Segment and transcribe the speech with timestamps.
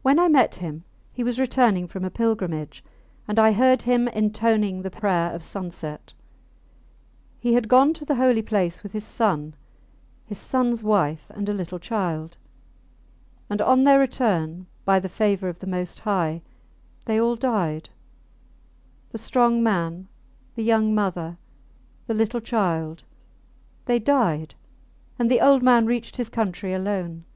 [0.00, 2.82] When I met him he was returning from a pilgrimage,
[3.28, 6.14] and I heard him intoning the prayer of sunset.
[7.40, 9.54] He had gone to the holy place with his son,
[10.24, 12.38] his sons wife, and a little child;
[13.50, 16.40] and on their return, by the favour of the Most High,
[17.04, 17.90] they all died:
[19.10, 20.08] the strong man,
[20.54, 21.36] the young mother,
[22.06, 23.04] the little child
[23.84, 24.54] they died;
[25.18, 27.26] and the old man reached his country alone.